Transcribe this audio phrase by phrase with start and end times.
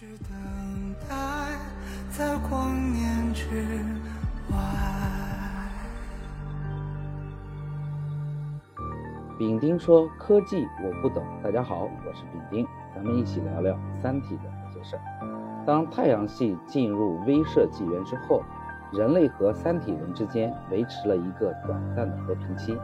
[0.00, 1.58] 是等待
[2.08, 3.50] 在光年之
[4.48, 4.56] 外
[9.36, 12.64] 丙丁说：“科技我不懂。”大家好，我是丙丁，
[12.94, 15.02] 咱们一起聊聊《三体》的那些事儿。
[15.66, 18.44] 当太阳系进入威慑纪元之后，
[18.92, 22.78] 人类和三体人之间维持了一个短暂的和平期。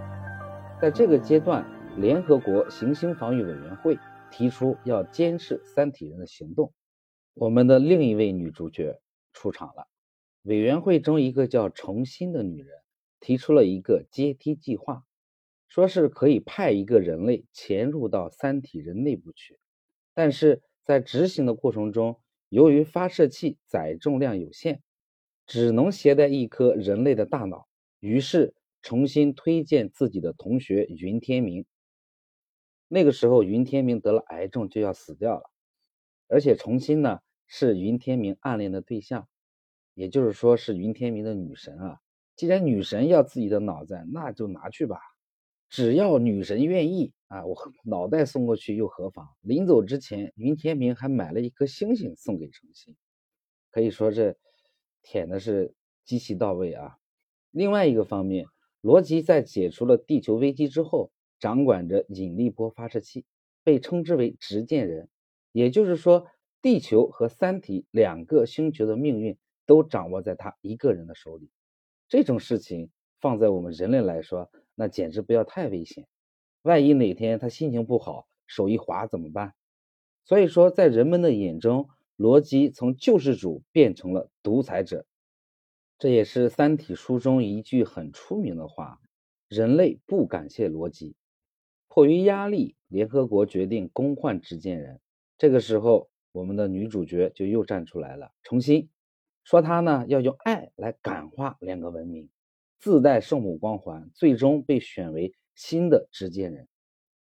[0.80, 4.00] 在这个阶段，联合国行星防御委员会
[4.32, 6.72] 提出要监视三体人的行动。
[7.34, 9.00] 我们的另一位女主角
[9.32, 9.88] 出场了。
[10.42, 12.78] 委员会中一个叫重新的女人
[13.20, 15.04] 提出了一个阶梯计划。
[15.66, 19.58] 说是可以派一个人类潜入到三体人内部去，
[20.14, 24.82] 但是在执行的过程中，由于发射器载重量有限，
[25.48, 27.66] 只能携带一颗人类的大脑，
[27.98, 31.66] 于是重新推荐自己的同学云天明。
[32.86, 35.50] 那个时候，云天明得了癌症，就要死掉了，
[36.28, 39.28] 而且重新呢是云天明暗恋的对象，
[39.94, 42.00] 也就是说是云天明的女神啊。
[42.36, 44.98] 既然女神要自己的脑子，那就拿去吧。
[45.68, 49.28] 只要女神愿意啊，我脑袋送过去又何妨？
[49.40, 52.96] 临走之前，云天明还买了一颗星星送给程心，
[53.70, 54.36] 可以说这
[55.02, 56.96] 舔的是极其到位啊。
[57.50, 58.46] 另外一个方面，
[58.80, 61.10] 罗辑在解除了地球危机之后，
[61.40, 63.24] 掌管着引力波发射器，
[63.62, 65.08] 被称之为执剑人。
[65.54, 66.26] 也就是说，
[66.60, 71.48] 地球和三体两个星球的命运都掌握在他一个人的手里。
[72.08, 76.08] 这种事情放在我们人类来说，那简直不要太危险，
[76.62, 79.54] 万一哪天他心情不好，手一滑怎么办？
[80.24, 85.06] 所以说，在人们的眼中，罗辑从救世主变成了独裁者，
[86.00, 88.98] 这也是《三体》书中一句很出名的话：
[89.48, 91.14] 人类不感谢罗辑。
[91.86, 95.00] 迫于压力，联合国决定更换执剑人。
[95.44, 98.88] 这个时候，我们的女主角就又站出来了，重新
[99.42, 102.30] 说她呢要用爱来感化两个文明。
[102.78, 106.66] 自带圣母光环，最终被选为新的执剑人。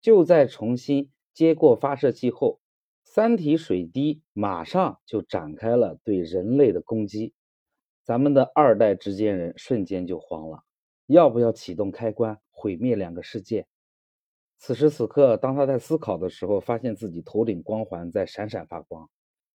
[0.01, 2.59] 就在重新接过发射器后，
[3.05, 7.35] 三体水滴马上就展开了对人类的攻击。
[8.03, 10.65] 咱们的二代执剑人瞬间就慌了，
[11.07, 13.69] 要不要启动开关毁灭两个世界？
[14.59, 19.09] 此时此刻，当他在思考的时候，发现自己头顶光环在闪闪发光，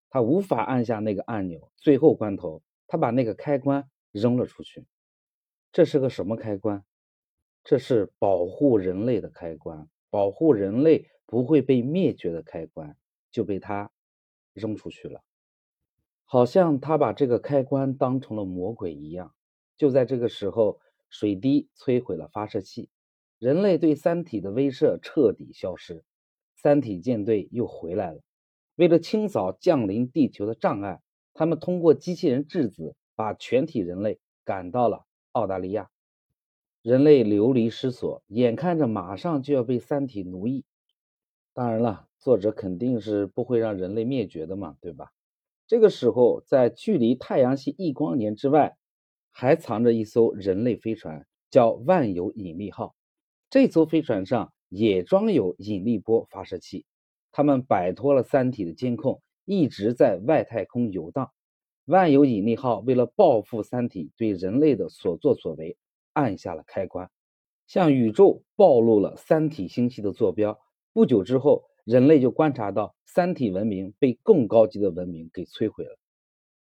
[0.10, 1.72] 他无法按下那个按钮。
[1.76, 4.86] 最后关头，他把那个开关扔了出去。
[5.72, 6.84] 这是个什么开关？
[7.66, 12.96] 这是保护人类的开关，保护人类不会被灭绝的开关，
[13.30, 13.92] 就被他
[14.54, 15.22] 扔出去了。
[16.26, 19.34] 好像他把这个开关当成了魔鬼一样。
[19.76, 22.90] 就在这个时候，水滴摧毁了发射器，
[23.44, 26.06] 人类对三体的威慑彻底消失，
[26.56, 28.22] 三体舰队又回来了。
[28.78, 31.02] 为了清扫降临地球的障碍，
[31.34, 35.04] 他们通过机器人质子把全体人类赶到了。
[35.34, 35.90] 澳大利亚
[36.82, 40.64] 人类流离失所，眼看着马上就要被三体奴役。
[41.54, 45.12] 当然了，作者肯定是不会让人类灭绝的嘛，对吧？
[45.68, 48.78] 这个时候，在距离太阳系一光年之外，
[49.32, 52.96] 还藏着一艘人类飞船，叫万有引力号。
[53.54, 56.88] 这艘飞船上也装有引力波发射器。
[57.32, 61.32] 他们摆脱了三体的监控，一直在外太空游荡。
[61.86, 65.78] 万有引力号为了报复三体对人类的所作所为，
[66.14, 67.12] 按下了开关，
[67.68, 70.60] 向宇宙暴露了三体星系的坐标。
[70.92, 76.00] 不久之后，人类就观察到三体文明被更高级的文明给摧毁了，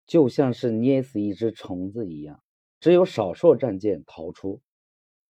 [0.05, 2.39] 就像是捏死一只虫子一样。
[2.79, 4.61] 只有少数战舰逃出，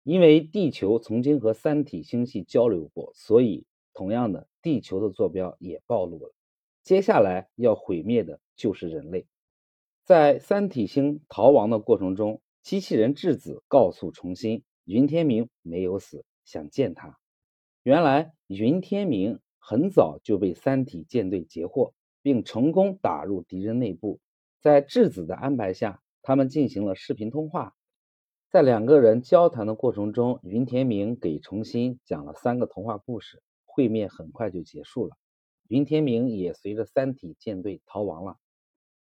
[0.06, 6.32] 因为地球曾经和三体星系交流过，所以同样的，地球的坐标也暴露了。
[6.84, 9.26] 接下来要毁灭的就是人类。
[10.04, 17.18] 在三体星逃亡的过程中，机器人质子告诉重新云天明没有死，想见他。
[17.82, 24.20] 原来云天明很早就被三体舰队截获，并成功打入敌人内部。
[24.62, 27.74] 在质子的安排下，他们进行了视频通话。
[28.56, 33.44] 在两个人交谈的过程中，云天明给重新讲了三个童话故事。
[33.66, 35.18] 会面很快就结束了，
[35.68, 38.38] 云天明也随着三体舰队逃亡了。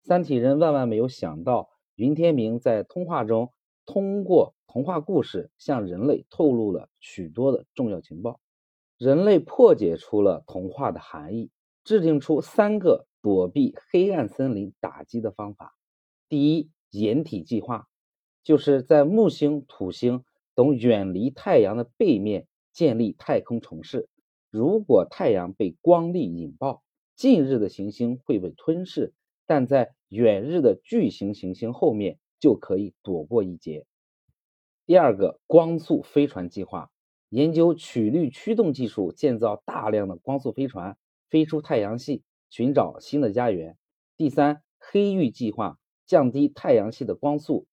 [0.03, 3.51] 三体人万万没有想到，云天明在通话中
[3.87, 8.39] 通过童话故事向人类透露了许多的重要情报。
[8.99, 11.49] 人类破解出了童话的含义，
[11.83, 15.75] 制定出三个躲避黑暗森林打击的方法。
[16.27, 17.88] 第一，掩体计划，
[18.43, 20.23] 就是在木星、土星
[20.55, 24.07] 等远离太阳的背面建立太空城市。
[24.49, 26.83] 如果太阳被光力引爆，
[27.15, 29.13] 近日的行星会被吞噬。
[29.45, 33.87] 但在远日的巨型行星后面就可以躲过一劫。
[34.85, 36.91] 第二个，光速飞船计划，
[37.29, 40.99] 研究曲率驱动技术，建造大量的光速飞船，
[41.31, 42.21] 飞出太阳系，
[42.51, 43.75] 寻找新的家园。
[44.17, 47.65] 第三，黑域计划，降低太阳系的光速，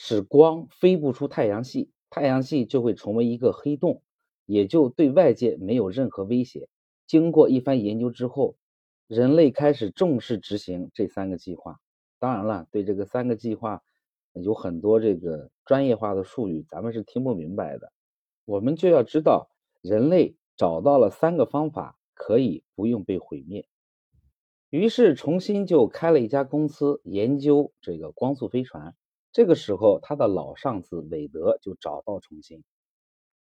[0.00, 4.00] 使光飞不出太阳系，太阳系就会成为一个黑洞，
[4.46, 6.68] 也就对外界没有任何威胁。
[7.08, 8.56] 经过一番研究之后。
[9.08, 11.80] 人类开始重视执行这三个计划。
[12.18, 13.82] 当然了，对这个三个计划
[14.34, 17.90] 有很多这个专业化的术语，咱们是听不明白的。
[18.44, 19.48] 我们就要知道，
[19.80, 23.66] 人类找到了三个方法，可以不用被毁灭。
[24.68, 28.94] 于是，重新就开了一家公司，研究这个光速飞船。
[29.32, 32.64] 这个时候，他的老上司韦德就找到重新，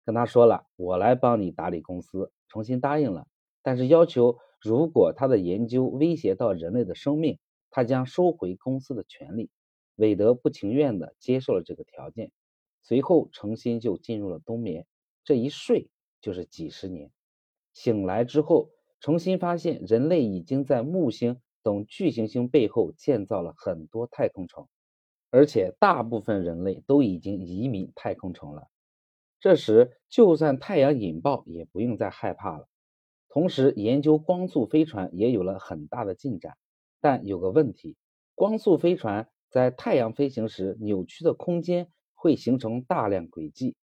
[0.06, 3.28] 跟他说了：“我来帮你打理公司。”重新答应了，
[3.62, 4.38] 但是要求。
[4.60, 7.38] 如果他的研究威胁到人类的生命，
[7.70, 9.52] 他将收回公司的权利。
[9.96, 12.32] 韦德不情愿地接受了这个条件。
[12.82, 14.88] 随后，程心就进入了冬眠，
[15.24, 15.90] 这一睡
[16.22, 17.12] 就是几十年。
[17.72, 24.68] 醒来之后，重新发现人类已经在木星等巨行星背后建造了很多太空城，
[25.30, 28.68] 而且大部分人类都已经移民太空城了。
[29.40, 32.68] 这时，就算太阳引爆，也不用再害怕了。
[33.30, 36.58] 同时，研究光速飞船也有了很大的进展，
[37.02, 37.96] 但有个问题：
[38.34, 43.76] 光速飞船在太阳飞行时，扭曲的空间会形成大量轨迹。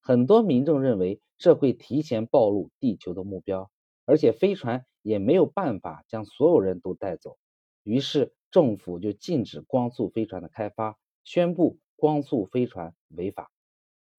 [0.00, 3.70] 很多民众认为这会提前暴露地球的目标，
[4.04, 7.38] 而且飞船也没有办法将所有人都带走。
[7.82, 13.50] 于是，政府就禁止光速飞船的开发，宣布光速飞船违法。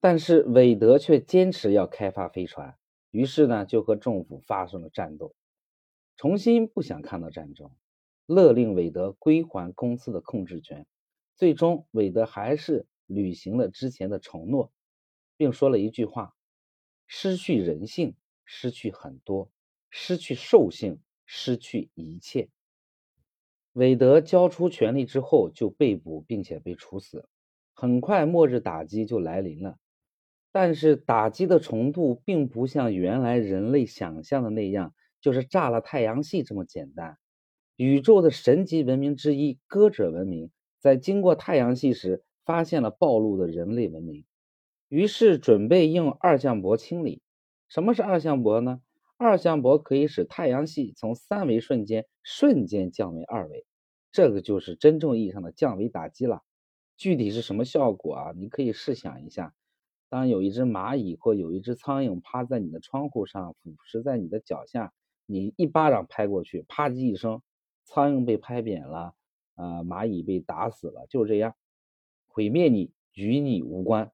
[0.00, 2.76] 但是，韦德却坚持要开发飞船。
[3.10, 5.34] 于是呢，就和政府发生了战斗。
[6.16, 7.70] 重新不想看到战争，
[8.26, 10.86] 勒令韦德归还公司的控制权。
[11.36, 14.72] 最终，韦德还是履行了之前的承诺，
[15.36, 16.34] 并说了一句话
[17.06, 19.48] ：“失去人性，失去很多；
[19.90, 22.48] 失去兽性，失去一切。”
[23.74, 27.28] 韦德交出权力之后，就被捕并且被处死。
[27.74, 29.78] 很快，末日打击就来临了。
[30.52, 37.18] 但是打击的程度并不像原来人类想象的那样，就是炸了太阳系这么简单。
[37.76, 44.24] 宇宙的神级文明之一——歌者文明，在经过太阳系时，发现了暴露的人类文明，
[44.88, 47.20] 于是准备用二向箔清理。
[47.68, 48.80] 什么是二向箔呢？
[49.16, 53.64] 二向箔可以使太阳系从三维瞬间瞬间降为二维，
[54.12, 56.42] 这个就是真正意义上的降维打击了。
[56.96, 58.32] 具体是什么效果啊？
[58.36, 59.54] 你可以试想一下。
[60.08, 64.92] 当有一只蚂蚁或有一只苍蝇趴在你的窗户上，俯视在你的脚下，
[65.26, 67.42] 你一巴掌拍过去，啪叽一声，
[67.84, 69.14] 苍蝇被拍扁了，
[69.56, 71.56] 啊，蚂蚁被打死了，就这样，
[72.28, 74.12] 毁灭你与你无关。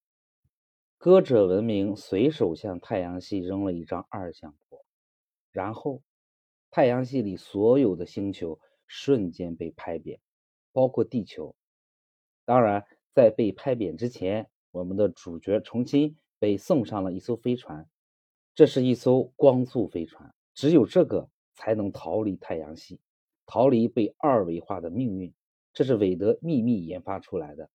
[0.97, 4.70] 歌者文明随手向太阳系扔了一张二向箔，
[5.53, 6.03] 然后
[6.71, 10.21] 太阳系里所有的星球瞬间被拍扁，
[10.73, 11.55] 包括地球。
[12.45, 14.51] 当然，在被拍扁之前。
[14.73, 17.89] 我们的主角重新被送上了一艘飞船，
[18.55, 23.01] 这是一艘光速飞船，只有这个才能逃离太阳系，
[23.47, 25.35] 逃离被二维化的命运。
[25.73, 27.69] 这是韦德秘密研发出来的。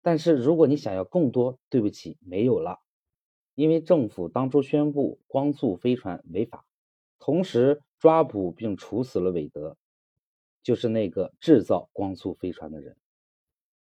[0.00, 2.78] 但是如果你想要更多，对不起，没有了，
[3.56, 6.64] 因为政府当初宣布光速飞船违法，
[7.24, 9.76] 同时抓捕并处死了韦德，
[10.60, 12.96] 就是那个制造光速飞船的人。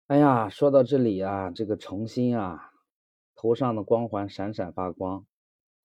[0.07, 2.61] 哎呀，说到这里啊，这个程心啊，
[3.35, 5.25] 头上的光环闪闪发光。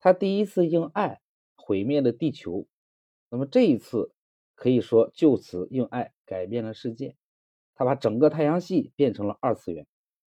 [0.01, 1.21] 他第一次用爱
[1.55, 2.67] 毁灭了地球，
[3.29, 4.11] 那么这一次
[4.53, 7.15] 可以说就此用爱改变了世界。
[7.75, 9.87] 他把整个太阳系变成了二次元。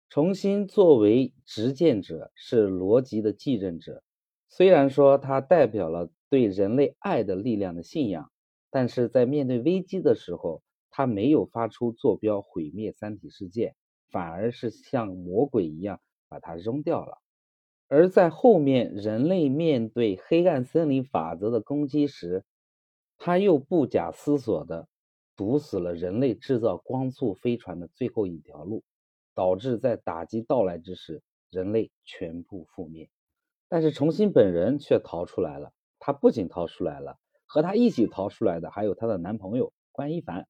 [0.08, 4.04] 重新作为执剑者，是罗辑的继任者。
[4.48, 8.30] 虽然说他代表了对人类爱的力量的信仰，
[8.70, 13.74] 但是在面对危机的时候，他没有发出坐标毁灭三体世界。
[14.12, 17.18] 反而是像魔鬼一样把它扔掉了，
[17.86, 22.44] 而在后面人类面对黑暗森林法则的攻击时，
[23.18, 24.88] 他又不假思索地
[25.36, 28.82] 堵死了人类制造光速飞船的最后一条路，
[29.32, 33.08] 导致在打击到来之时，人类全部覆灭。
[33.68, 40.48] 但是重新本人却逃出来了，她不仅逃出来了，和她一起逃出来的还有她的男朋友关一凡。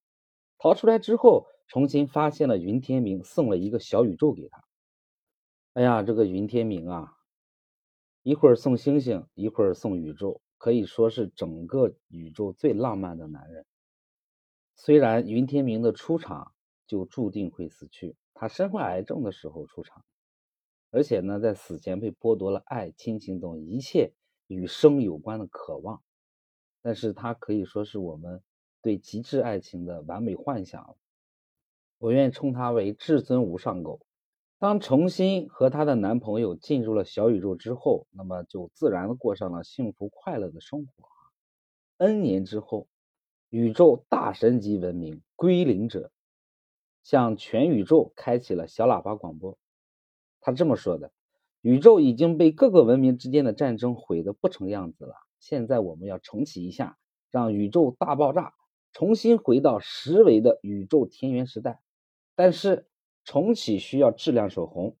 [0.57, 1.45] 逃出来之后。
[1.67, 4.61] 重新发现了云天明，送了一个小宇宙给她。
[5.71, 7.13] 哎呀，这个云天明啊，
[8.23, 13.65] 一会儿送星星，一会儿送宇宙，可以说是整个宇宙最浪漫的男人。
[14.75, 16.51] 虽然云天明的出场
[16.87, 20.03] 就注定会死去，他身患癌症的时候出场，
[20.89, 24.11] 而且呢，在死前被剥夺了爱、亲情等一切
[24.53, 26.01] 与生有关的渴望，
[26.81, 28.41] 但是它可以说是我们
[28.81, 30.95] 对极致爱情的完美幻想。
[31.97, 33.99] 我愿称他为至尊无上狗。
[34.59, 41.09] 当重新和她的男朋友进入了小宇宙之后，那么就自然的过上了幸福快乐的生活。
[41.97, 42.87] N 年之后。
[43.53, 46.09] 宇宙大神级文明归零者
[47.03, 49.57] 向全宇宙开启了小喇叭广播。
[50.39, 51.11] 他这么说的
[51.61, 55.15] ：“宇宙已经被各个文明之间的战争毁得不成样子了。
[55.39, 56.97] 现在我们要重启一下，
[57.29, 58.53] 让宇宙大爆炸，
[58.93, 61.81] 重新回到十维的宇宙田园时代。
[62.35, 62.87] 但是
[63.23, 64.95] 重启需要质量守恒。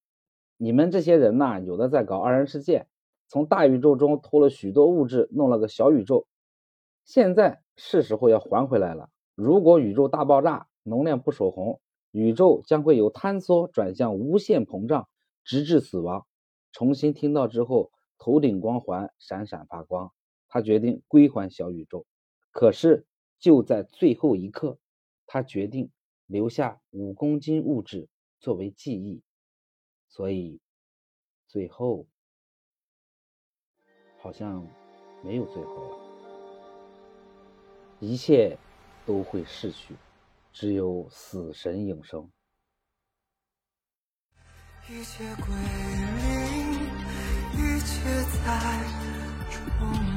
[0.57, 2.87] 你们这些人呐，有的在搞二人世界，
[3.27, 6.27] 从大宇宙中偷了许多物质，弄了个小宇宙。
[7.05, 9.09] 现在。”是时候要还回来了。
[9.33, 11.79] 如果宇宙大爆炸，能量不守恒，
[12.11, 15.07] 宇宙将会由坍缩转向无限膨胀，
[15.43, 16.27] 直至死亡。
[16.71, 20.13] 重新听到之后，头顶光环闪闪发光。
[20.47, 22.05] 他决定归还小宇宙，
[22.51, 23.05] 可是
[23.39, 24.77] 就在最后一刻，
[25.25, 25.89] 他决定
[26.25, 28.09] 留下五公斤物质
[28.39, 29.23] 作为记忆。
[30.09, 30.59] 所以，
[31.47, 32.05] 最后
[34.19, 34.67] 好像
[35.23, 35.97] 没有最后了。
[38.01, 38.57] 一切
[39.05, 39.95] 都会逝去，
[40.51, 42.29] 只有死神永生。
[44.89, 46.40] 一切归零，
[47.83, 48.09] 却
[48.45, 48.79] 在
[49.79, 50.10] 重